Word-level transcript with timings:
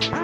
Bye. 0.00 0.23